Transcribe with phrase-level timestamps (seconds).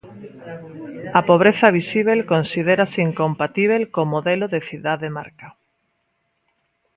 [1.19, 5.47] A pobreza visíbel considérase incompatíbel co modelo da cidade marca.